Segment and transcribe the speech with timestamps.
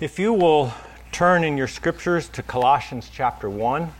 [0.00, 0.72] If you will
[1.12, 3.92] turn in your scriptures to Colossians chapter 1,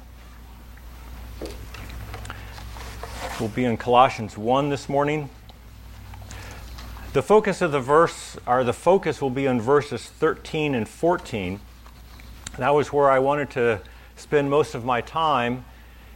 [3.38, 5.30] we'll be in Colossians 1 this morning.
[7.12, 11.60] The focus of the verse, or the focus will be on verses 13 and 14.
[12.58, 13.80] That was where I wanted to
[14.16, 15.64] spend most of my time.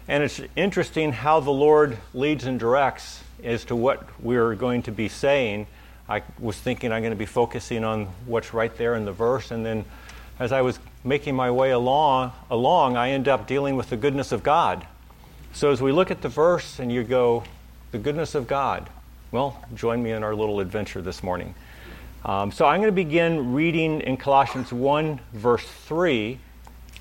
[0.08, 4.90] And it's interesting how the Lord leads and directs as to what we're going to
[4.90, 5.68] be saying.
[6.09, 9.50] I was thinking I'm going to be focusing on what's right there in the verse,
[9.50, 9.84] and then
[10.38, 14.32] as I was making my way along, along, I end up dealing with the goodness
[14.32, 14.87] of God.
[15.52, 17.45] So as we look at the verse and you go,
[17.91, 18.88] the goodness of God,
[19.32, 21.55] well, join me in our little adventure this morning.
[22.24, 26.38] Um, so I'm going to begin reading in Colossians 1, verse 3,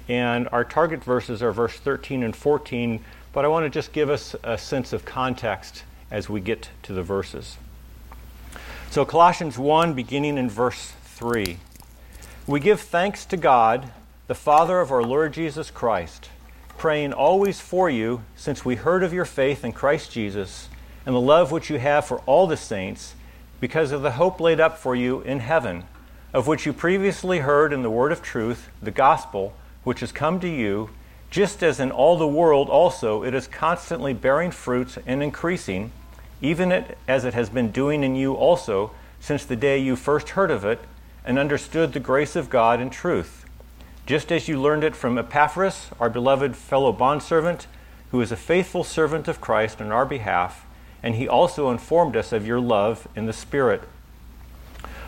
[0.09, 3.03] and our target verses are verse 13 and 14,
[3.33, 6.93] but I want to just give us a sense of context as we get to
[6.93, 7.57] the verses.
[8.89, 11.57] So, Colossians 1, beginning in verse 3.
[12.47, 13.91] We give thanks to God,
[14.27, 16.29] the Father of our Lord Jesus Christ,
[16.77, 20.69] praying always for you, since we heard of your faith in Christ Jesus
[21.05, 23.13] and the love which you have for all the saints,
[23.59, 25.83] because of the hope laid up for you in heaven,
[26.33, 30.39] of which you previously heard in the word of truth, the gospel, which has come
[30.39, 30.89] to you,
[31.29, 35.91] just as in all the world also it is constantly bearing fruits and increasing
[36.41, 40.29] even it, as it has been doing in you also since the day you first
[40.29, 40.79] heard of it
[41.25, 43.45] and understood the grace of God in truth,
[44.05, 47.67] just as you learned it from Epaphras, our beloved fellow bondservant,
[48.11, 50.65] who is a faithful servant of Christ on our behalf,
[51.03, 53.81] and he also informed us of your love in the Spirit.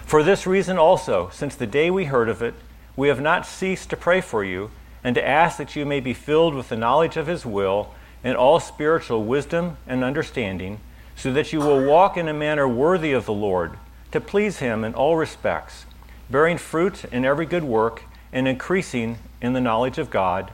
[0.05, 2.55] For this reason also, since the day we heard of it,
[2.95, 4.71] we have not ceased to pray for you
[5.03, 8.35] and to ask that you may be filled with the knowledge of his will and
[8.35, 10.79] all spiritual wisdom and understanding
[11.19, 13.77] so that you will walk in a manner worthy of the Lord,
[14.13, 15.85] to please Him in all respects,
[16.29, 20.49] bearing fruit in every good work, and increasing in the knowledge of God,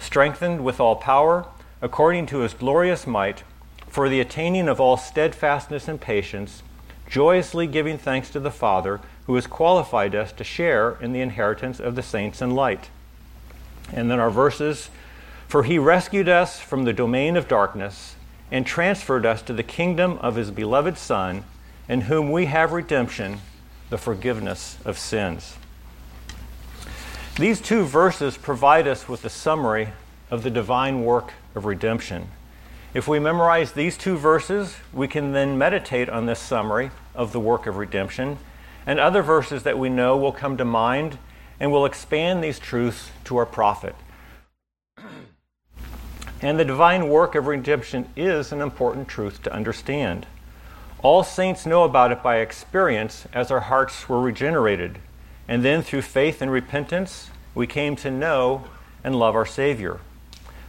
[0.00, 1.46] strengthened with all power,
[1.80, 3.44] according to His glorious might,
[3.86, 6.64] for the attaining of all steadfastness and patience,
[7.08, 11.78] joyously giving thanks to the Father, who has qualified us to share in the inheritance
[11.78, 12.90] of the saints in light.
[13.92, 14.90] And then our verses
[15.46, 18.16] For He rescued us from the domain of darkness
[18.50, 21.44] and transferred us to the kingdom of his beloved Son,
[21.88, 23.40] in whom we have redemption,
[23.90, 25.56] the forgiveness of sins.
[27.36, 29.90] These two verses provide us with a summary
[30.30, 32.28] of the divine work of redemption.
[32.94, 37.40] If we memorize these two verses, we can then meditate on this summary of the
[37.40, 38.38] work of redemption,
[38.86, 41.18] and other verses that we know will come to mind
[41.60, 43.94] and will expand these truths to our profit.
[46.40, 50.26] And the divine work of redemption is an important truth to understand.
[51.02, 54.98] All saints know about it by experience as our hearts were regenerated.
[55.48, 58.64] And then through faith and repentance, we came to know
[59.02, 60.00] and love our Savior.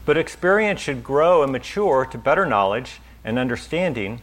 [0.05, 4.21] But experience should grow and mature to better knowledge and understanding,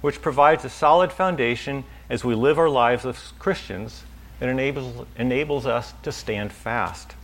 [0.00, 4.02] which provides a solid foundation as we live our lives as Christians
[4.40, 7.14] and enables, enables us to stand fast.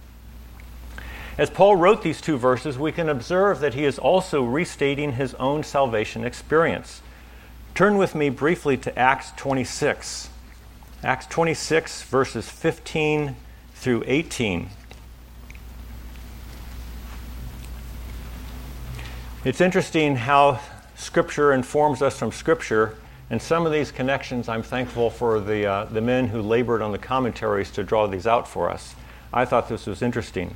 [1.36, 5.34] As Paul wrote these two verses, we can observe that he is also restating his
[5.34, 7.02] own salvation experience.
[7.74, 10.28] Turn with me briefly to Acts 26.
[11.02, 13.34] Acts 26, verses 15
[13.74, 14.68] through 18.
[19.44, 20.60] It's interesting how
[20.94, 22.96] Scripture informs us from Scripture,
[23.28, 26.92] and some of these connections I'm thankful for the, uh, the men who labored on
[26.92, 28.94] the commentaries to draw these out for us.
[29.32, 30.54] I thought this was interesting.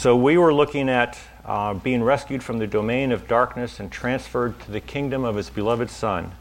[0.00, 4.58] So we were looking at uh, being rescued from the domain of darkness and transferred
[4.60, 6.32] to the kingdom of his beloved Son.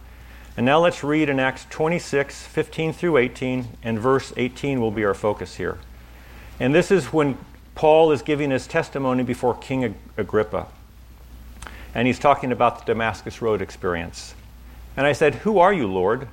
[0.56, 5.04] And now let's read in Acts 26, 15 through 18, and verse 18 will be
[5.04, 5.78] our focus here.
[6.58, 7.38] And this is when
[7.76, 10.68] Paul is giving his testimony before King Agrippa.
[11.94, 14.36] And he's talking about the Damascus Road experience.
[14.96, 16.30] And I said, Who are you, Lord?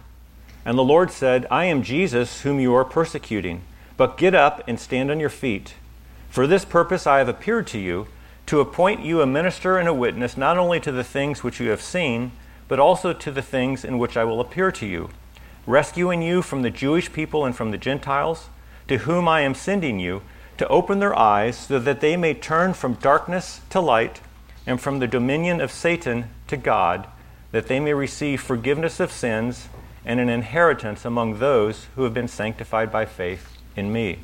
[0.64, 3.62] And the Lord said, I am Jesus, whom you are persecuting.
[3.96, 5.74] But get up and stand on your feet.
[6.30, 8.08] For this purpose I have appeared to you,
[8.46, 11.70] to appoint you a minister and a witness not only to the things which you
[11.70, 12.32] have seen,
[12.68, 15.10] but also to the things in which I will appear to you,
[15.66, 18.48] rescuing you from the Jewish people and from the Gentiles,
[18.88, 20.22] to whom I am sending you,
[20.58, 24.20] to open their eyes so that they may turn from darkness to light
[24.66, 27.06] and from the dominion of Satan to God,
[27.52, 29.68] that they may receive forgiveness of sins
[30.04, 34.20] and an inheritance among those who have been sanctified by faith in me.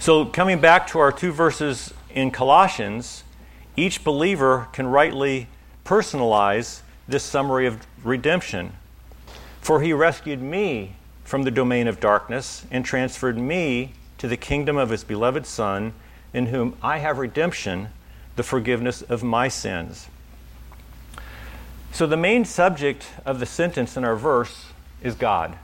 [0.00, 3.22] So, coming back to our two verses in Colossians,
[3.76, 5.46] each believer can rightly
[5.84, 8.72] personalize this summary of redemption.
[9.60, 14.78] For he rescued me from the domain of darkness and transferred me to the kingdom
[14.78, 15.92] of his beloved Son,
[16.32, 17.90] in whom I have redemption,
[18.36, 20.08] the forgiveness of my sins.
[21.92, 24.68] So, the main subject of the sentence in our verse
[25.02, 25.58] is God.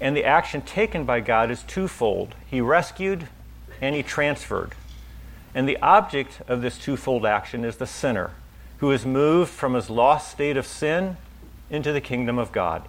[0.00, 3.28] And the action taken by God is twofold He rescued
[3.80, 4.74] and He transferred.
[5.54, 8.30] And the object of this twofold action is the sinner,
[8.78, 11.16] who is moved from his lost state of sin
[11.70, 12.84] into the kingdom of God.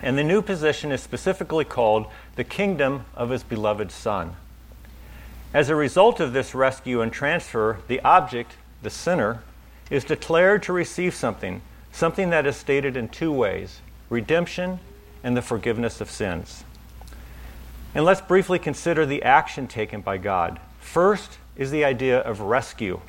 [0.00, 2.06] And the new position is specifically called
[2.36, 4.36] the kingdom of his beloved Son.
[5.52, 9.42] As a result of this rescue and transfer, the object, the sinner,
[9.90, 13.80] is declared to receive something, something that is stated in two ways
[14.10, 14.80] redemption
[15.22, 16.64] and the forgiveness of sins.
[17.94, 20.60] And let's briefly consider the action taken by God.
[20.80, 23.00] First is the idea of rescue.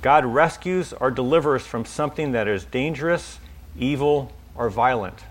[0.00, 3.38] God rescues or delivers from something that is dangerous,
[3.78, 5.24] evil, or violent.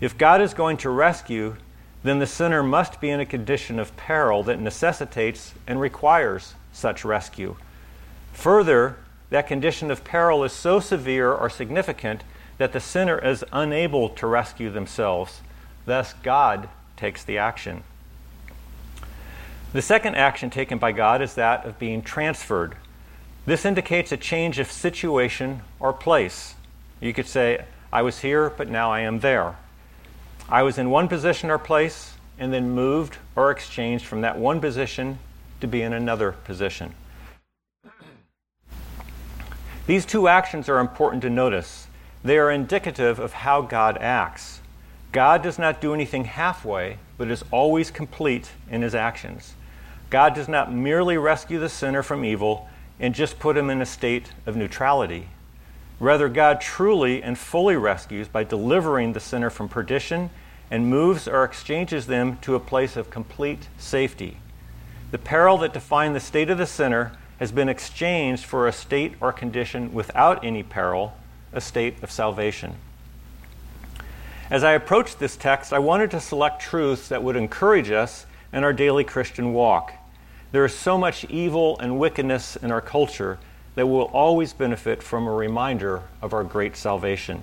[0.00, 1.56] If God is going to rescue,
[2.02, 7.04] then the sinner must be in a condition of peril that necessitates and requires such
[7.04, 7.56] rescue.
[8.34, 8.96] Further,
[9.30, 12.22] that condition of peril is so severe or significant
[12.58, 15.40] that the sinner is unable to rescue themselves.
[15.86, 17.82] Thus, God takes the action.
[19.72, 22.76] The second action taken by God is that of being transferred.
[23.44, 26.54] This indicates a change of situation or place.
[27.00, 29.56] You could say, I was here, but now I am there.
[30.48, 34.60] I was in one position or place and then moved or exchanged from that one
[34.60, 35.18] position
[35.60, 36.94] to be in another position.
[39.86, 41.86] These two actions are important to notice.
[42.24, 44.60] They are indicative of how God acts.
[45.12, 49.52] God does not do anything halfway, but is always complete in his actions.
[50.08, 52.68] God does not merely rescue the sinner from evil
[52.98, 55.28] and just put him in a state of neutrality.
[56.00, 60.30] Rather, God truly and fully rescues by delivering the sinner from perdition
[60.70, 64.38] and moves or exchanges them to a place of complete safety.
[65.10, 69.14] The peril that defined the state of the sinner has been exchanged for a state
[69.20, 71.14] or condition without any peril,
[71.54, 72.74] a state of salvation.
[74.50, 78.62] As I approached this text, I wanted to select truths that would encourage us in
[78.62, 79.94] our daily Christian walk.
[80.52, 83.38] There is so much evil and wickedness in our culture
[83.74, 87.42] that we will always benefit from a reminder of our great salvation.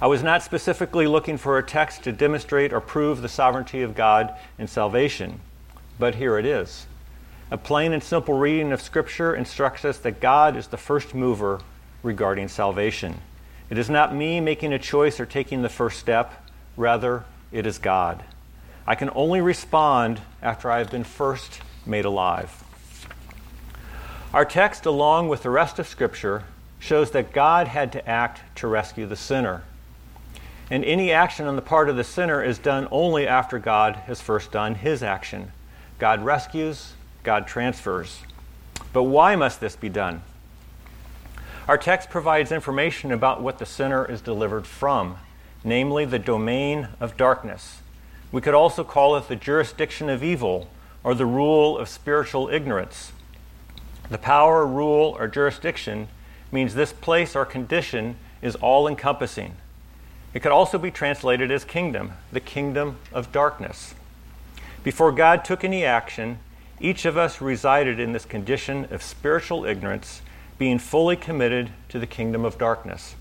[0.00, 3.94] I was not specifically looking for a text to demonstrate or prove the sovereignty of
[3.94, 5.40] God in salvation,
[5.98, 6.86] but here it is.
[7.50, 11.60] A plain and simple reading of Scripture instructs us that God is the first mover
[12.02, 13.20] regarding salvation.
[13.70, 17.78] It is not me making a choice or taking the first step, rather, it is
[17.78, 18.22] God.
[18.86, 22.64] I can only respond after I have been first made alive.
[24.34, 26.44] Our text, along with the rest of Scripture,
[26.78, 29.62] shows that God had to act to rescue the sinner.
[30.70, 34.20] And any action on the part of the sinner is done only after God has
[34.20, 35.52] first done his action.
[35.98, 38.20] God rescues, God transfers.
[38.92, 40.22] But why must this be done?
[41.68, 45.18] Our text provides information about what the sinner is delivered from,
[45.62, 47.82] namely the domain of darkness.
[48.32, 50.68] We could also call it the jurisdiction of evil
[51.04, 53.12] or the rule of spiritual ignorance.
[54.10, 56.08] The power, rule, or jurisdiction
[56.50, 59.54] means this place or condition is all encompassing.
[60.34, 63.94] It could also be translated as kingdom, the kingdom of darkness.
[64.82, 66.40] Before God took any action,
[66.80, 70.22] each of us resided in this condition of spiritual ignorance,
[70.62, 73.16] being fully committed to the kingdom of darkness.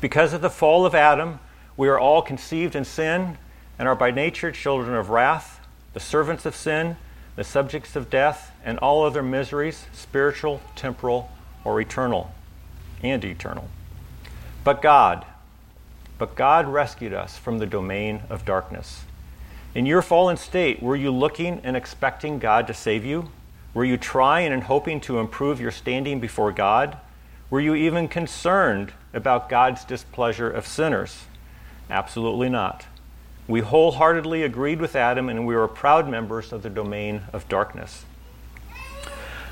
[0.00, 1.40] Because of the fall of Adam,
[1.76, 3.36] we are all conceived in sin
[3.76, 5.58] and are by nature children of wrath,
[5.94, 6.96] the servants of sin,
[7.34, 11.28] the subjects of death, and all other miseries, spiritual, temporal,
[11.64, 12.32] or eternal,
[13.02, 13.68] and eternal.
[14.62, 15.26] But God,
[16.18, 19.02] but God rescued us from the domain of darkness.
[19.74, 23.28] In your fallen state, were you looking and expecting God to save you?
[23.78, 26.98] Were you trying and hoping to improve your standing before God?
[27.48, 31.26] Were you even concerned about God's displeasure of sinners?
[31.88, 32.86] Absolutely not.
[33.46, 38.04] We wholeheartedly agreed with Adam and we were proud members of the domain of darkness.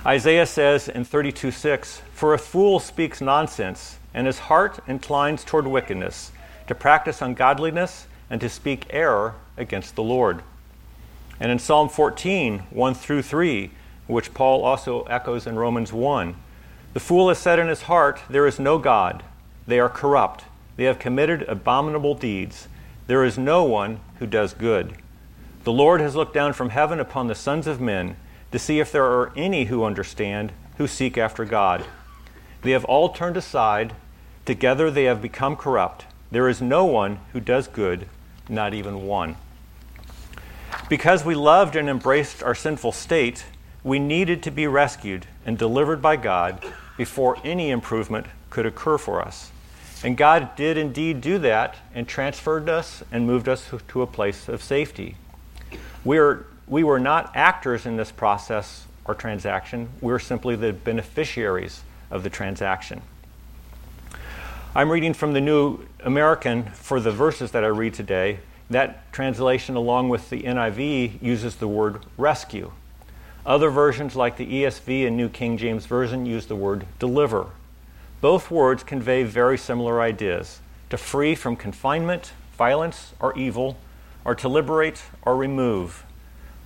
[0.04, 5.68] Isaiah says in 32 6, For a fool speaks nonsense, and his heart inclines toward
[5.68, 6.32] wickedness,
[6.66, 10.42] to practice ungodliness and to speak error against the Lord.
[11.38, 13.70] And in Psalm 14, 1 through 3,
[14.06, 16.34] which Paul also echoes in Romans 1,
[16.94, 19.22] the fool has said in his heart, There is no God.
[19.66, 20.44] They are corrupt.
[20.76, 22.68] They have committed abominable deeds.
[23.06, 24.96] There is no one who does good.
[25.64, 28.16] The Lord has looked down from heaven upon the sons of men
[28.52, 31.84] to see if there are any who understand, who seek after God.
[32.62, 33.94] They have all turned aside.
[34.44, 36.06] Together they have become corrupt.
[36.30, 38.08] There is no one who does good,
[38.48, 39.36] not even one.
[40.88, 43.44] Because we loved and embraced our sinful state,
[43.86, 46.60] we needed to be rescued and delivered by God
[46.96, 49.52] before any improvement could occur for us.
[50.02, 54.48] And God did indeed do that and transferred us and moved us to a place
[54.48, 55.14] of safety.
[56.04, 60.72] We, are, we were not actors in this process or transaction, we were simply the
[60.72, 63.02] beneficiaries of the transaction.
[64.74, 68.40] I'm reading from the New American for the verses that I read today.
[68.68, 72.72] That translation, along with the NIV, uses the word rescue.
[73.46, 77.50] Other versions, like the ESV and New King James Version, use the word deliver.
[78.20, 80.60] Both words convey very similar ideas
[80.90, 83.76] to free from confinement, violence, or evil,
[84.24, 86.04] or to liberate or remove.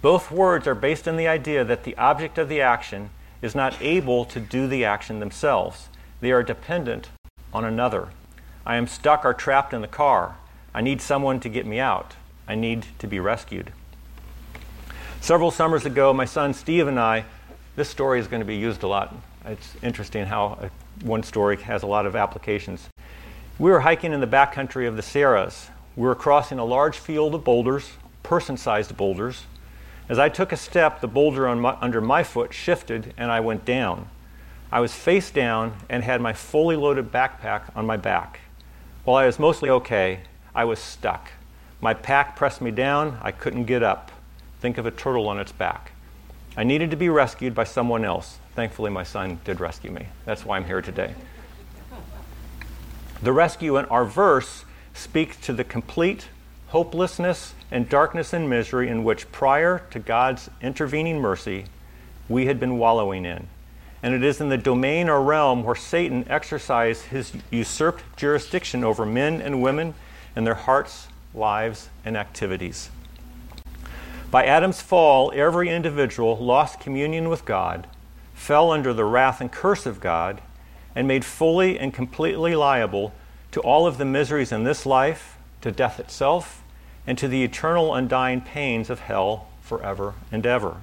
[0.00, 3.10] Both words are based on the idea that the object of the action
[3.42, 5.90] is not able to do the action themselves,
[6.22, 7.10] they are dependent
[7.52, 8.08] on another.
[8.64, 10.37] I am stuck or trapped in the car.
[10.75, 12.14] I need someone to get me out.
[12.49, 13.72] I need to be rescued.
[15.23, 17.27] Several summers ago, my son Steve and I,
[17.77, 19.15] this story is going to be used a lot.
[19.45, 20.69] It's interesting how uh,
[21.03, 22.89] one story has a lot of applications.
[23.59, 25.69] We were hiking in the backcountry of the Sierras.
[25.95, 27.91] We were crossing a large field of boulders,
[28.23, 29.45] person sized boulders.
[30.09, 33.67] As I took a step, the boulder my, under my foot shifted and I went
[33.67, 34.09] down.
[34.73, 38.41] I was face down and had my fully loaded backpack on my back.
[39.05, 40.21] While I was mostly okay,
[40.55, 41.31] I was stuck.
[41.79, 44.11] My pack pressed me down, I couldn't get up.
[44.61, 45.93] Think of a turtle on its back.
[46.57, 48.38] I needed to be rescued by someone else.
[48.55, 50.07] Thankfully, my son did rescue me.
[50.26, 51.14] That's why I'm here today.
[53.23, 54.64] The rescue in our verse
[54.95, 56.29] speaks to the complete
[56.69, 61.64] hopelessness and darkness and misery in which, prior to God's intervening mercy,
[62.29, 63.47] we had been wallowing in.
[64.02, 69.05] And it is in the domain or realm where Satan exercised his usurped jurisdiction over
[69.05, 69.95] men and women
[70.35, 72.90] and their hearts, lives, and activities.
[74.30, 77.88] By Adam's fall, every individual lost communion with God,
[78.32, 80.40] fell under the wrath and curse of God,
[80.94, 83.12] and made fully and completely liable
[83.50, 86.62] to all of the miseries in this life, to death itself,
[87.06, 90.76] and to the eternal undying pains of hell forever and ever.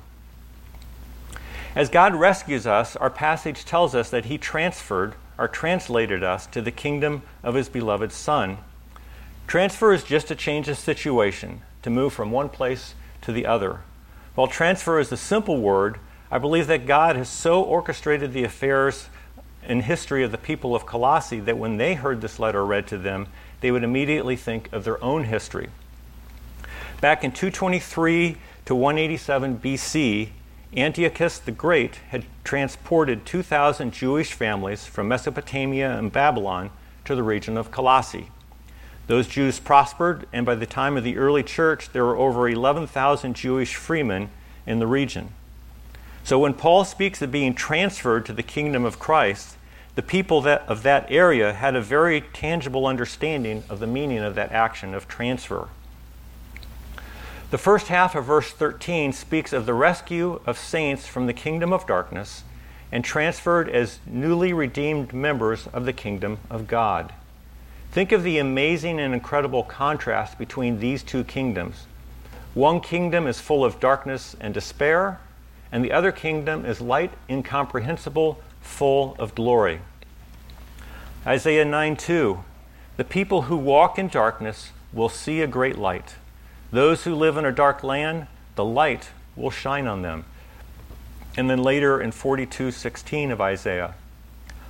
[1.73, 6.61] As God rescues us, our passage tells us that He transferred or translated us to
[6.61, 8.57] the kingdom of His beloved Son.
[9.45, 13.81] Transfer is just a change of situation, to move from one place to the other.
[14.35, 19.09] While transfer is a simple word, I believe that God has so orchestrated the affairs
[19.63, 22.97] and history of the people of Colossae that when they heard this letter read to
[22.97, 23.27] them,
[23.61, 25.69] they would immediately think of their own history.
[27.01, 30.29] Back in 223 to 187 BC,
[30.75, 36.71] Antiochus the Great had transported 2,000 Jewish families from Mesopotamia and Babylon
[37.05, 38.29] to the region of Colossae.
[39.07, 43.35] Those Jews prospered, and by the time of the early church, there were over 11,000
[43.35, 44.29] Jewish freemen
[44.65, 45.29] in the region.
[46.25, 49.55] So when Paul speaks of being transferred to the kingdom of Christ,
[49.95, 54.35] the people that, of that area had a very tangible understanding of the meaning of
[54.35, 55.69] that action of transfer.
[57.49, 61.71] The first half of verse 13 speaks of the rescue of saints from the kingdom
[61.71, 62.43] of darkness
[62.91, 67.13] and transferred as newly redeemed members of the kingdom of God.
[67.91, 71.85] Think of the amazing and incredible contrast between these two kingdoms.
[72.53, 75.19] One kingdom is full of darkness and despair,
[75.71, 79.81] and the other kingdom is light, incomprehensible, full of glory.
[81.25, 82.43] Isaiah 9 2
[82.97, 86.15] The people who walk in darkness will see a great light.
[86.71, 90.25] Those who live in a dark land, the light will shine on them.
[91.37, 93.93] And then later in 42:16 of Isaiah,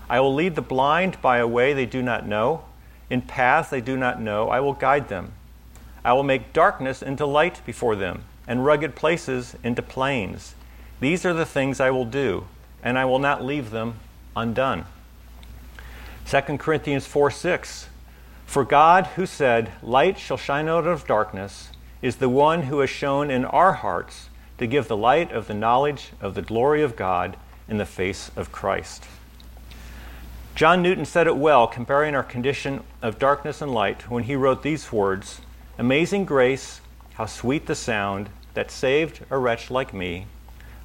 [0.10, 2.64] I will lead the blind by a way they do not know
[3.10, 5.34] in paths they do not know, I will guide them.
[6.04, 10.56] I will make darkness into light before them, and rugged places into plains.
[11.00, 12.48] These are the things I will do,
[12.84, 13.96] and I will not leave them
[14.36, 14.86] undone.
[16.26, 17.90] 2 Corinthians 4 6.
[18.46, 21.70] For God, who said, Light shall shine out of darkness,
[22.02, 25.54] is the one who has shown in our hearts to give the light of the
[25.54, 27.38] knowledge of the glory of God
[27.68, 29.04] in the face of Christ.
[30.58, 34.64] John Newton said it well, comparing our condition of darkness and light, when he wrote
[34.64, 35.42] these words
[35.78, 36.82] Amazing grace,
[37.14, 40.26] how sweet the sound that saved a wretch like me.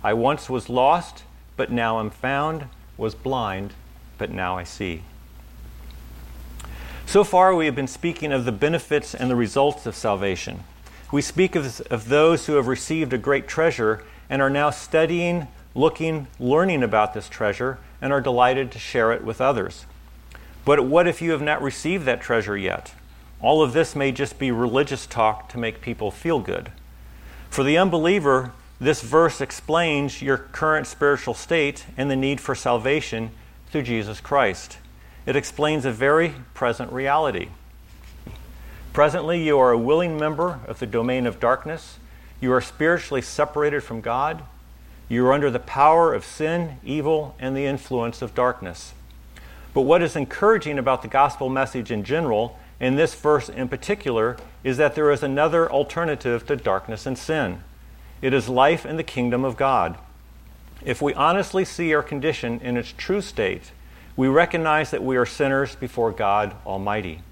[0.05, 1.23] I once was lost,
[1.57, 2.67] but now am found,
[2.99, 3.73] was blind,
[4.19, 5.05] but now I see.
[7.07, 10.64] So far, we have been speaking of the benefits and the results of salvation.
[11.11, 15.49] We speak of, of those who have received a great treasure and are now studying,
[15.75, 19.87] looking, learning about this treasure and are delighted to share it with others.
[20.66, 22.92] But what if you have not received that treasure yet?
[23.40, 26.71] All of this may just be religious talk to make people feel good.
[27.49, 33.30] For the unbeliever, this verse explains your current spiritual state and the need for salvation
[33.71, 34.78] through Jesus Christ.
[35.25, 37.49] It explains a very present reality.
[38.92, 41.99] Presently, you are a willing member of the domain of darkness.
[42.40, 44.42] You are spiritually separated from God.
[45.09, 48.94] You are under the power of sin, evil, and the influence of darkness.
[49.75, 54.37] But what is encouraging about the gospel message in general, and this verse in particular,
[54.64, 57.62] is that there is another alternative to darkness and sin.
[58.21, 59.99] It is life in the kingdom of God.
[60.85, 63.73] If we honestly see our condition in its true state,
[64.16, 67.23] we recognize that we are sinners before God Almighty.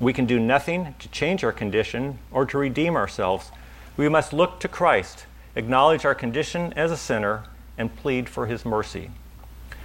[0.00, 3.52] We can do nothing to change our condition or to redeem ourselves.
[3.96, 5.26] We must look to Christ,
[5.56, 7.44] acknowledge our condition as a sinner,
[7.76, 9.10] and plead for his mercy.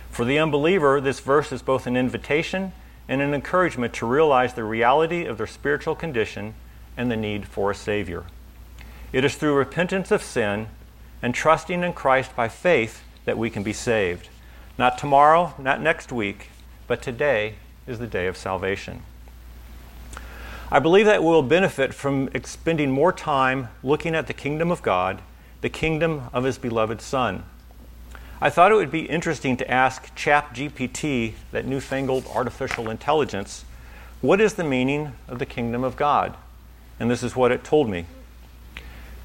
[0.09, 2.71] For the unbeliever, this verse is both an invitation
[3.07, 6.53] and an encouragement to realize the reality of their spiritual condition
[6.95, 8.25] and the need for a Savior.
[9.11, 10.67] It is through repentance of sin
[11.21, 14.29] and trusting in Christ by faith that we can be saved.
[14.77, 16.49] Not tomorrow, not next week,
[16.87, 17.55] but today
[17.87, 19.01] is the day of salvation.
[20.71, 25.21] I believe that we'll benefit from spending more time looking at the kingdom of God,
[25.61, 27.43] the kingdom of His beloved Son.
[28.41, 33.65] I thought it would be interesting to ask ChatGPT, that newfangled artificial intelligence,
[34.21, 36.35] what is the meaning of the kingdom of God?
[36.99, 38.05] And this is what it told me.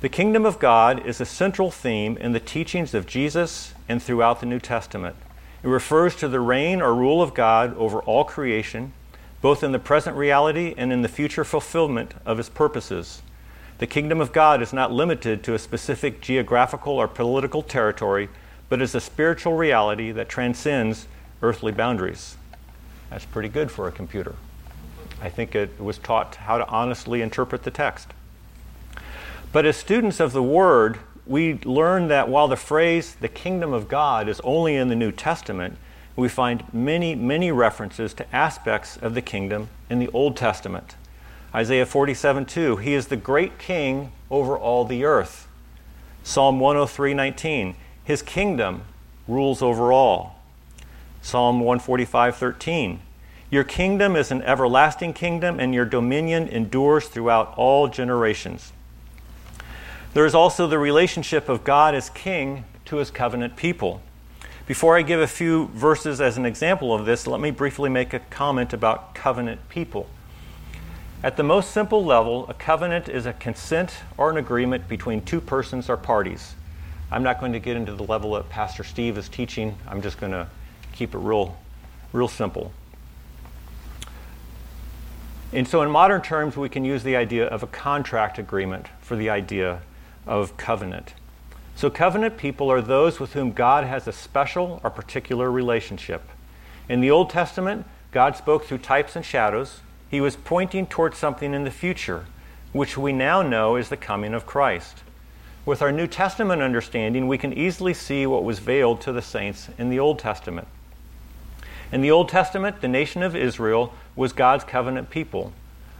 [0.01, 4.41] The kingdom of God is a central theme in the teachings of Jesus and throughout
[4.41, 5.17] the New Testament.
[5.63, 8.93] It refers to the reign or rule of God over all creation,
[9.41, 13.23] both in the present reality and in the future fulfillment of his purposes.
[13.79, 18.29] The kingdom of God is not limited to a specific geographical or political territory
[18.69, 21.07] but is a spiritual reality that transcends
[21.43, 22.37] earthly boundaries.
[23.11, 24.35] That's pretty good for a computer.
[25.21, 28.09] I think it was taught how to honestly interpret the text.
[29.53, 33.89] But as students of the Word, we learn that while the phrase the kingdom of
[33.89, 35.77] God is only in the New Testament,
[36.17, 40.97] we find many, many references to aspects of the kingdom in the Old Testament.
[41.55, 45.47] Isaiah 47 2, He is the great king over all the earth.
[46.25, 48.83] Psalm 103 19, his kingdom
[49.29, 50.43] rules over all.
[51.23, 52.99] Psalm 145:13.
[53.51, 58.73] Your kingdom is an everlasting kingdom and your dominion endures throughout all generations.
[60.13, 64.03] There is also the relationship of God as king to his covenant people.
[64.67, 68.13] Before I give a few verses as an example of this, let me briefly make
[68.13, 70.09] a comment about covenant people.
[71.25, 75.41] At the most simple level, a covenant is a consent or an agreement between two
[75.41, 76.55] persons or parties.
[77.11, 79.75] I'm not going to get into the level that Pastor Steve is teaching.
[79.89, 80.49] I'm just going to
[80.93, 81.57] keep it real,
[82.13, 82.73] real simple.
[85.51, 89.17] And so, in modern terms, we can use the idea of a contract agreement for
[89.17, 89.81] the idea
[90.27, 91.15] of covenant.
[91.75, 96.29] So, covenant people are those with whom God has a special or particular relationship.
[96.87, 99.81] In the Old Testament, God spoke through types and shadows.
[100.11, 102.27] He was pointing towards something in the future,
[102.73, 105.03] which we now know is the coming of Christ.
[105.67, 109.69] With our New Testament understanding, we can easily see what was veiled to the saints
[109.79, 110.69] in the Old Testament.
[111.91, 115.53] In the Old Testament, the nation of Israel was God's covenant people.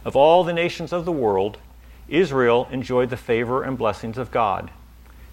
[0.03, 1.57] Of all the nations of the world,
[2.07, 4.69] Israel enjoyed the favor and blessings of God.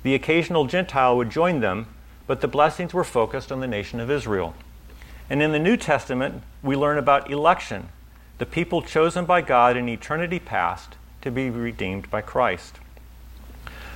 [0.03, 1.89] The occasional Gentile would join them,
[2.27, 4.55] but the blessings were focused on the nation of Israel.
[5.29, 7.89] And in the New Testament, we learn about election,
[8.39, 12.79] the people chosen by God in eternity past to be redeemed by Christ.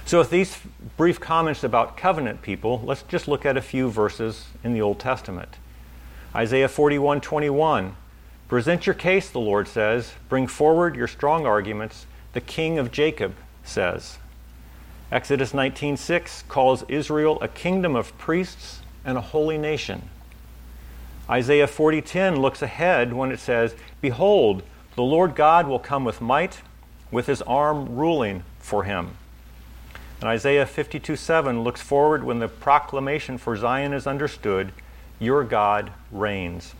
[0.05, 0.59] So, with these
[0.97, 5.01] brief comments about covenant people, let's just look at a few verses in the Old
[5.01, 5.57] Testament.
[6.35, 7.97] Isaiah 41 21.
[8.47, 10.13] Present your case, the Lord says.
[10.29, 14.19] Bring forward your strong arguments, the king of Jacob says.
[15.11, 20.09] Exodus 19:6 calls Israel a kingdom of priests and a holy nation.
[21.29, 24.63] Isaiah 40:10 looks ahead when it says, "Behold,
[24.95, 26.63] the Lord God will come with might,
[27.11, 29.17] with his arm ruling for him."
[30.21, 34.73] And Isaiah 52 7 looks forward when the proclamation for Zion is understood
[35.19, 36.75] Your God reigns.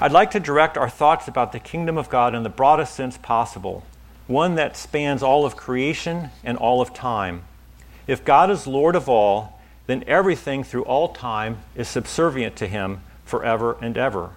[0.00, 3.16] I'd like to direct our thoughts about the kingdom of God in the broadest sense
[3.16, 3.84] possible,
[4.26, 7.44] one that spans all of creation and all of time.
[8.06, 9.53] If God is Lord of all,
[9.86, 14.30] then everything through all time is subservient to Him forever and ever.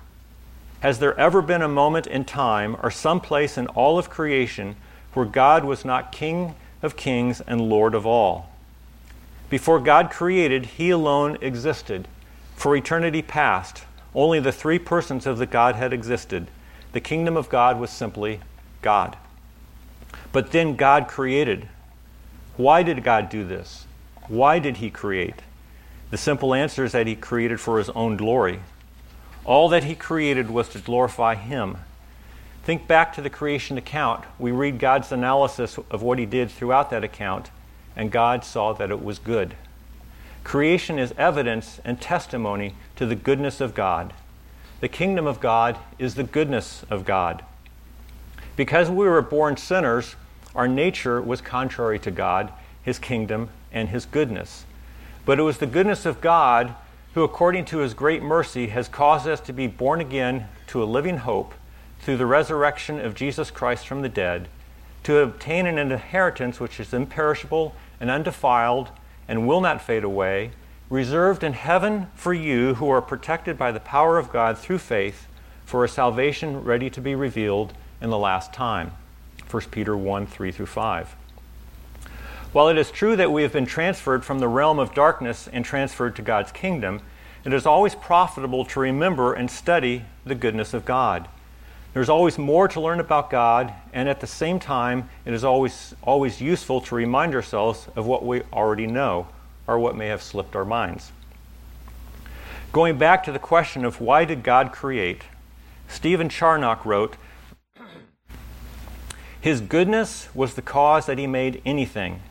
[0.82, 4.76] Has there ever been a moment in time or some place in all of creation
[5.18, 8.52] where God was not King of kings and Lord of all.
[9.50, 12.08] Before God created, He alone existed.
[12.56, 13.84] For eternity past,
[14.14, 16.48] only the three persons of the Godhead existed.
[16.92, 18.42] The kingdom of God was simply
[18.84, 19.18] God.
[20.32, 21.68] But then God created.
[22.56, 23.87] Why did God do this?
[24.28, 25.42] Why did He create?
[26.10, 28.62] The simple answer is that He created for His own glory.
[29.46, 31.78] All that He created was to glorify Him.
[32.64, 34.26] Think back to the creation account.
[34.38, 37.50] We read God's analysis of what He did throughout that account,
[37.96, 39.56] and God saw that it was good.
[40.44, 44.14] Creation is evidence and testimony to the goodness of God.
[44.80, 47.44] The kingdom of God is the goodness of God.
[48.56, 50.16] Because we were born sinners,
[50.56, 54.66] our nature was contrary to God, His kingdom, and His goodness.
[55.26, 56.76] But it was the goodness of God
[57.14, 60.86] who, according to His great mercy, has caused us to be born again to a
[60.86, 61.54] living hope
[62.00, 64.48] through the resurrection of Jesus Christ from the dead,
[65.04, 68.92] to obtain an inheritance which is imperishable and undefiled
[69.28, 70.52] and will not fade away,
[70.90, 75.28] reserved in heaven for you who are protected by the power of God through faith
[75.66, 78.92] for a salvation ready to be revealed in the last time.
[79.50, 81.16] 1 Peter 1 3 through 5.
[82.58, 85.64] While it is true that we have been transferred from the realm of darkness and
[85.64, 87.02] transferred to God's kingdom,
[87.46, 91.28] it is always profitable to remember and study the goodness of God.
[91.94, 95.94] There's always more to learn about God, and at the same time, it is always,
[96.02, 99.28] always useful to remind ourselves of what we already know
[99.68, 101.12] or what may have slipped our minds.
[102.72, 105.26] Going back to the question of why did God create,
[105.88, 107.18] Stephen Charnock wrote
[109.40, 112.22] his goodness was the cause that he made anything.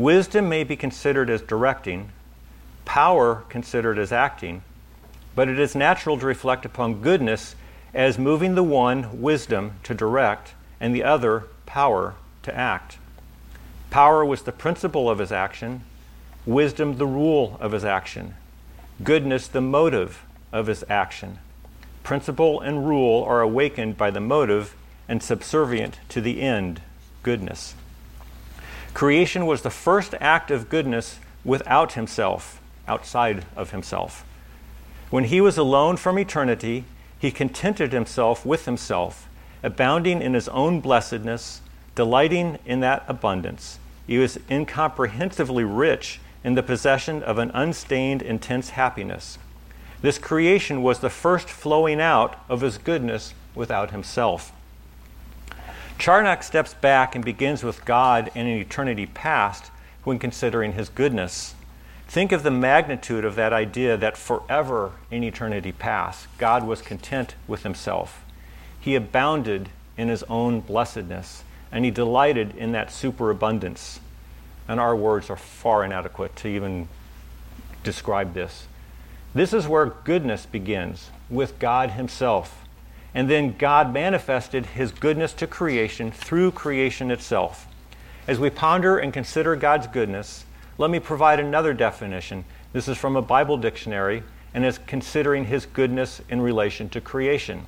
[0.00, 2.10] Wisdom may be considered as directing,
[2.86, 4.62] power considered as acting,
[5.34, 7.54] but it is natural to reflect upon goodness
[7.92, 12.96] as moving the one, wisdom, to direct, and the other, power, to act.
[13.90, 15.84] Power was the principle of his action,
[16.46, 18.36] wisdom, the rule of his action,
[19.04, 21.40] goodness, the motive of his action.
[22.04, 24.74] Principle and rule are awakened by the motive
[25.06, 26.80] and subservient to the end,
[27.22, 27.74] goodness.
[28.94, 34.24] Creation was the first act of goodness without himself, outside of himself.
[35.10, 36.84] When he was alone from eternity,
[37.18, 39.28] he contented himself with himself,
[39.62, 41.60] abounding in his own blessedness,
[41.94, 43.78] delighting in that abundance.
[44.06, 49.38] He was incomprehensibly rich in the possession of an unstained, intense happiness.
[50.02, 54.52] This creation was the first flowing out of his goodness without himself.
[56.00, 59.70] Charnock steps back and begins with God in an eternity past
[60.02, 61.54] when considering his goodness.
[62.08, 67.34] Think of the magnitude of that idea that forever in eternity past, God was content
[67.46, 68.24] with himself.
[68.80, 74.00] He abounded in his own blessedness, and he delighted in that superabundance.
[74.66, 76.88] And our words are far inadequate to even
[77.84, 78.66] describe this.
[79.34, 82.59] This is where goodness begins, with God himself.
[83.14, 87.66] And then God manifested his goodness to creation through creation itself.
[88.28, 90.44] As we ponder and consider God's goodness,
[90.78, 92.44] let me provide another definition.
[92.72, 94.22] This is from a Bible dictionary
[94.54, 97.66] and is considering his goodness in relation to creation.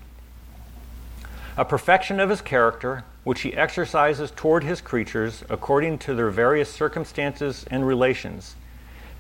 [1.57, 6.73] A perfection of his character, which he exercises toward his creatures according to their various
[6.73, 8.55] circumstances and relations.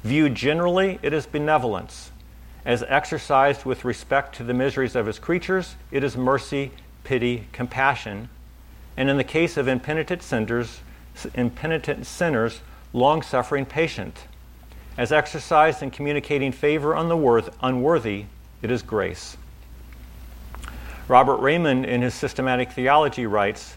[0.05, 2.12] Viewed generally, it is benevolence,
[2.64, 6.70] as exercised with respect to the miseries of his creatures, it is mercy,
[7.05, 8.29] pity, compassion.
[8.96, 10.81] And in the case of impenitent sinners,
[11.35, 12.61] impenitent sinners,
[12.92, 14.27] long suffering, patient.
[14.96, 18.27] As exercised in communicating favor on the worth, unworthy,
[18.61, 19.37] it is grace.
[21.09, 23.77] Robert Reymond, in his systematic theology, writes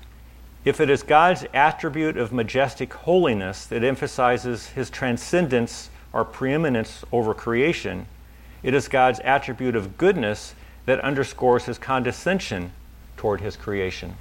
[0.63, 7.33] If it is God's attribute of majestic holiness that emphasizes his transcendence or preeminence over
[7.33, 8.05] creation,
[8.65, 10.55] it is God's attribute of goodness
[10.87, 12.71] that underscores his condescension
[13.15, 14.15] toward his creation.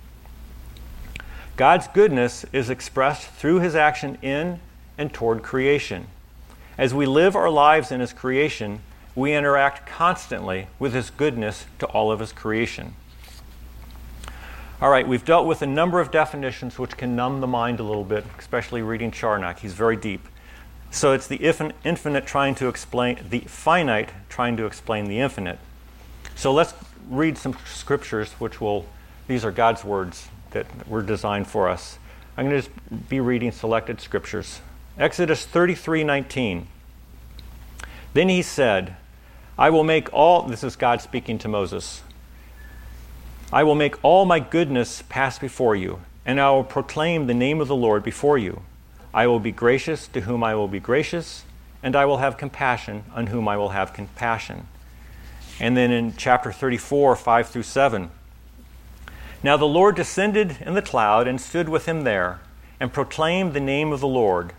[1.57, 4.61] God's goodness is expressed through his action in
[4.99, 6.09] and toward creation.
[6.77, 8.81] As we live our lives in his creation,
[9.15, 12.97] we interact constantly with his goodness to all of his creation.
[14.79, 17.85] All right, we've dealt with a number of definitions which can numb the mind a
[17.85, 19.61] little bit, especially reading Charnock.
[19.61, 20.29] He's very deep.
[20.95, 21.37] So it's the
[21.83, 25.59] infinite trying to explain, the finite trying to explain the infinite.
[26.37, 26.73] So let's
[27.11, 28.87] read some scriptures, which will,
[29.27, 31.99] these are God's words that were designed for us.
[32.37, 34.61] I'm going to just be reading selected scriptures.
[34.97, 36.69] Exodus 33 19.
[38.13, 38.95] Then he said,
[39.59, 42.03] I will make all, this is God speaking to Moses,
[43.53, 47.61] I will make all my goodness pass before you, and I will proclaim the name
[47.61, 48.63] of the Lord before you.
[49.15, 51.45] I will be gracious to whom I will be gracious,
[51.85, 54.67] and I will have compassion on whom I will have compassion.
[55.61, 58.11] And then in chapter 34, 5 through 7.
[59.45, 62.41] Now the Lord descended in the cloud and stood with him there,
[62.81, 64.53] and proclaimed the name of the Lord,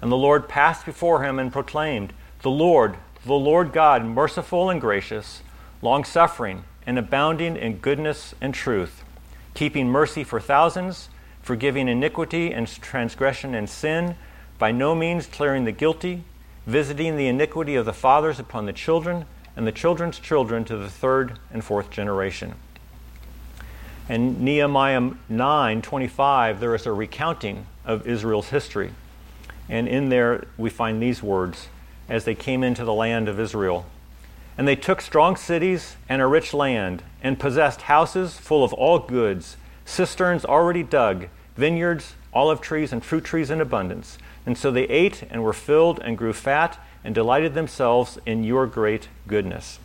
[0.00, 4.80] And the Lord passed before him and proclaimed, The Lord, the Lord God, merciful and
[4.80, 5.42] gracious,
[5.82, 9.02] long suffering, and abounding in goodness and truth,
[9.54, 11.08] keeping mercy for thousands,
[11.46, 14.16] forgiving iniquity and transgression and sin,
[14.58, 16.24] by no means clearing the guilty,
[16.66, 20.90] visiting the iniquity of the fathers upon the children, and the children's children to the
[20.90, 22.56] third and fourth generation.
[24.08, 28.90] In Nehemiah 9:25 there is a recounting of Israel's history.
[29.68, 31.68] And in there we find these words
[32.08, 33.86] as they came into the land of Israel.
[34.58, 38.98] And they took strong cities and a rich land, and possessed houses full of all
[38.98, 39.56] goods,
[39.86, 44.18] cisterns already dug, vineyards, olive trees, and fruit trees in abundance.
[44.44, 48.66] And so they ate and were filled and grew fat and delighted themselves in your
[48.66, 49.78] great goodness.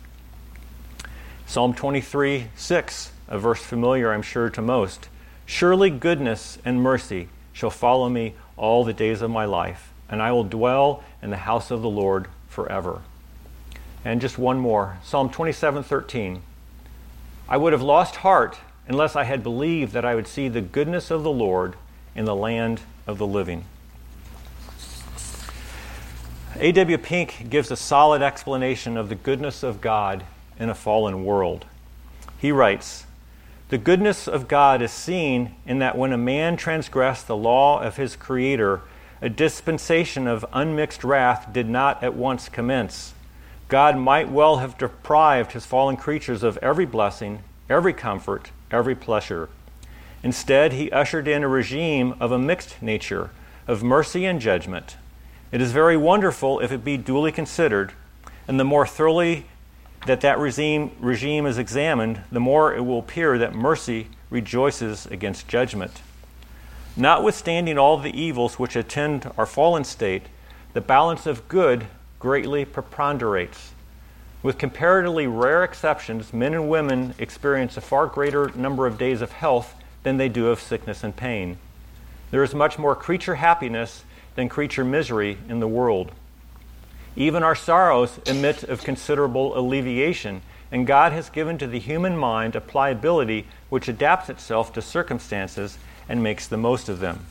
[1.46, 5.08] Psalm 23 6, a verse familiar, I'm sure, to most.
[5.46, 10.32] Surely goodness and mercy shall follow me all the days of my life, and I
[10.32, 13.02] will dwell in the house of the Lord forever.
[14.04, 16.42] And just one more Psalm 27 13.
[17.48, 21.10] I would have lost heart unless I had believed that I would see the goodness
[21.10, 21.76] of the Lord
[22.14, 23.64] in the land of the living.
[26.56, 26.98] A.W.
[26.98, 30.24] Pink gives a solid explanation of the goodness of God
[30.58, 31.64] in a fallen world.
[32.38, 33.06] He writes,
[33.72, 37.96] the goodness of God is seen in that when a man transgressed the law of
[37.96, 38.82] his Creator,
[39.22, 43.14] a dispensation of unmixed wrath did not at once commence.
[43.68, 49.48] God might well have deprived his fallen creatures of every blessing, every comfort, every pleasure.
[50.22, 53.30] Instead, he ushered in a regime of a mixed nature,
[53.66, 54.96] of mercy and judgment.
[55.50, 57.92] It is very wonderful if it be duly considered,
[58.48, 59.46] and the more thoroughly
[60.06, 65.46] that that regime, regime is examined, the more it will appear that mercy rejoices against
[65.46, 66.02] judgment.
[66.96, 70.24] Notwithstanding all the evils which attend our fallen state,
[70.72, 71.86] the balance of good
[72.18, 73.72] greatly preponderates.
[74.42, 79.32] With comparatively rare exceptions, men and women experience a far greater number of days of
[79.32, 81.58] health than they do of sickness and pain.
[82.32, 86.10] There is much more creature happiness than creature misery in the world.
[87.14, 92.56] Even our sorrows emit of considerable alleviation, and God has given to the human mind
[92.56, 95.78] a pliability which adapts itself to circumstances
[96.08, 97.26] and makes the most of them.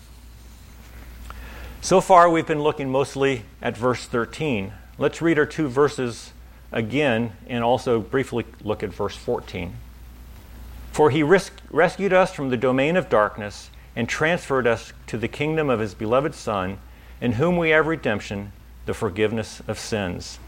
[1.82, 4.72] So far, we've been looking mostly at verse 13.
[5.00, 6.32] Let's read our two verses
[6.72, 9.76] again and also briefly look at verse 14.
[10.92, 15.28] For he res- rescued us from the domain of darkness and transferred us to the
[15.28, 16.78] kingdom of his beloved Son,
[17.20, 18.52] in whom we have redemption
[18.86, 20.40] the forgiveness of sins.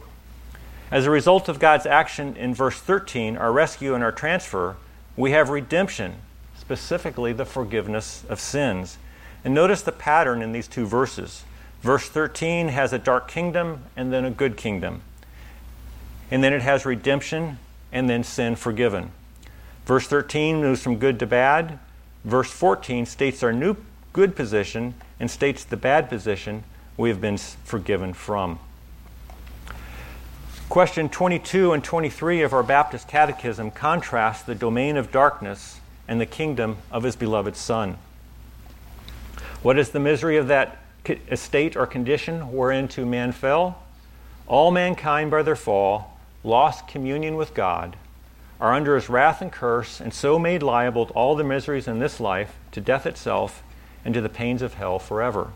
[0.90, 4.76] As a result of God's action in verse 13, our rescue and our transfer,
[5.16, 6.16] we have redemption,
[6.58, 8.98] specifically the forgiveness of sins.
[9.44, 11.44] And notice the pattern in these two verses.
[11.82, 15.02] Verse 13 has a dark kingdom and then a good kingdom.
[16.34, 17.60] And then it has redemption
[17.92, 19.12] and then sin forgiven.
[19.86, 21.78] Verse 13 moves from good to bad.
[22.26, 23.76] Verse 14 states our new
[24.14, 26.64] good position and states the bad position
[26.98, 28.58] we have been forgiven from.
[30.70, 36.26] Question 22 and 23 of our Baptist Catechism contrast the domain of darkness and the
[36.26, 37.96] kingdom of his beloved Son.
[39.62, 40.80] What is the misery of that
[41.30, 43.84] estate or condition whereinto man fell?
[44.48, 46.10] All mankind by their fall
[46.44, 47.96] lost communion with God,
[48.60, 52.00] are under his wrath and curse, and so made liable to all the miseries in
[52.00, 53.64] this life, to death itself,
[54.06, 55.52] and to the pains of hell forever.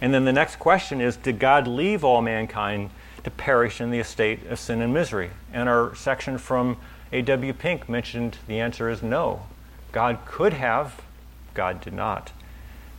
[0.00, 2.90] And then the next question is Did God leave all mankind
[3.24, 5.30] to perish in the estate of sin and misery?
[5.52, 6.76] And our section from
[7.12, 7.52] A.W.
[7.52, 9.42] Pink mentioned the answer is no.
[9.92, 11.02] God could have,
[11.54, 12.32] God did not.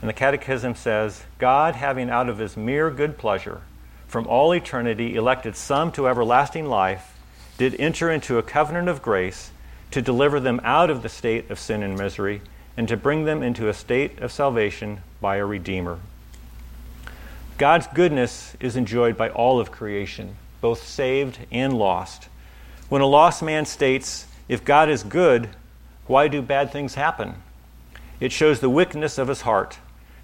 [0.02, 3.62] And the Catechism says God, having out of his mere good pleasure
[4.10, 7.16] from all eternity elected some to everlasting life,
[7.60, 9.52] did enter into a covenant of grace
[9.92, 12.42] to deliver them out of the state of sin and misery
[12.76, 16.00] and to bring them into a state of salvation by a Redeemer.
[17.60, 22.30] God's goodness is enjoyed by all of creation, both saved and lost.
[22.88, 25.50] When a lost man states, If God is good,
[26.08, 27.36] why do bad things happen?
[28.20, 29.78] It shows the wickedness of his heart.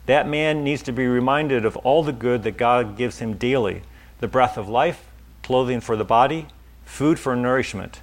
[0.05, 3.81] That man needs to be reminded of all the good that God gives him daily
[4.19, 5.05] the breath of life,
[5.43, 6.47] clothing for the body,
[6.85, 8.01] food for nourishment.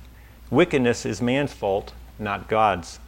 [0.50, 2.98] Wickedness is man's fault, not God's.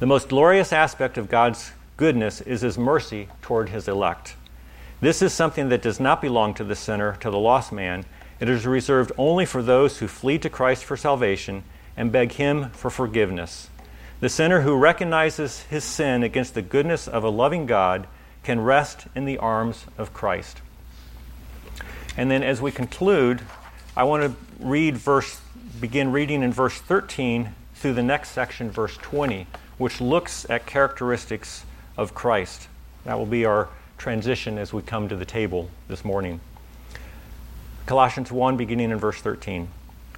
[0.00, 4.34] The most glorious aspect of God's goodness is his mercy toward his elect.
[5.00, 8.04] This is something that does not belong to the sinner, to the lost man.
[8.40, 11.64] It is reserved only for those who flee to Christ for salvation
[11.96, 13.70] and beg Him for forgiveness.
[14.18, 18.06] The sinner who recognizes his sin against the goodness of a loving God
[18.42, 20.62] can rest in the arms of Christ.
[22.16, 23.42] And then as we conclude,
[23.94, 25.40] I want to read verse
[25.80, 31.66] begin reading in verse 13 through the next section verse 20, which looks at characteristics
[31.98, 32.68] of Christ.
[33.04, 36.40] That will be our transition as we come to the table this morning.
[37.84, 39.68] Colossians 1 beginning in verse 13.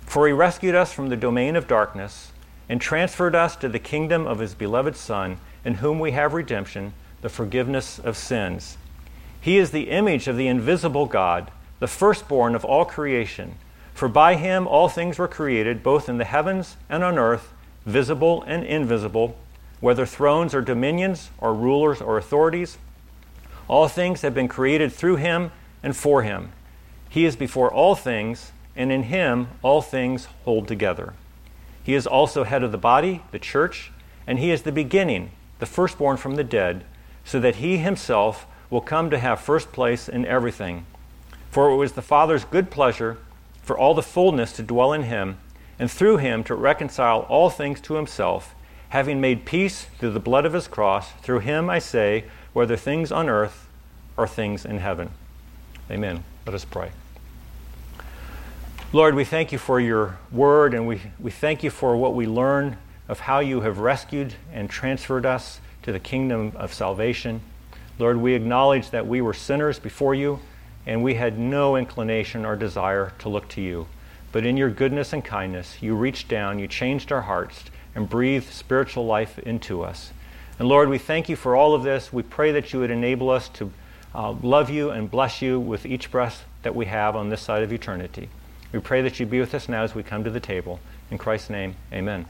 [0.02, 2.30] For he rescued us from the domain of darkness
[2.68, 6.92] and transferred us to the kingdom of his beloved Son, in whom we have redemption,
[7.22, 8.76] the forgiveness of sins.
[9.40, 13.54] He is the image of the invisible God, the firstborn of all creation.
[13.94, 17.52] For by him all things were created, both in the heavens and on earth,
[17.86, 19.36] visible and invisible,
[19.80, 22.78] whether thrones or dominions, or rulers or authorities.
[23.68, 25.52] All things have been created through him
[25.82, 26.52] and for him.
[27.08, 31.14] He is before all things, and in him all things hold together.
[31.88, 33.90] He is also head of the body, the church,
[34.26, 36.84] and he is the beginning, the firstborn from the dead,
[37.24, 40.84] so that he himself will come to have first place in everything.
[41.50, 43.16] For it was the Father's good pleasure
[43.62, 45.38] for all the fullness to dwell in him,
[45.78, 48.54] and through him to reconcile all things to himself,
[48.90, 51.12] having made peace through the blood of his cross.
[51.22, 53.66] Through him, I say, whether things on earth
[54.14, 55.08] or things in heaven.
[55.90, 56.22] Amen.
[56.44, 56.90] Let us pray.
[58.90, 62.26] Lord, we thank you for your word, and we, we thank you for what we
[62.26, 67.42] learn of how you have rescued and transferred us to the kingdom of salvation.
[67.98, 70.40] Lord, we acknowledge that we were sinners before you,
[70.86, 73.88] and we had no inclination or desire to look to you.
[74.32, 78.50] But in your goodness and kindness, you reached down, you changed our hearts, and breathed
[78.50, 80.14] spiritual life into us.
[80.58, 82.10] And Lord, we thank you for all of this.
[82.10, 83.70] We pray that you would enable us to
[84.14, 87.62] uh, love you and bless you with each breath that we have on this side
[87.62, 88.30] of eternity.
[88.72, 90.80] We pray that you be with us now as we come to the table.
[91.10, 92.26] In Christ's name, amen.